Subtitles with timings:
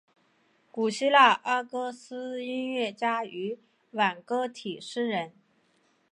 [0.71, 3.59] 古希腊阿哥斯音乐家与
[3.91, 5.31] 挽歌体诗人。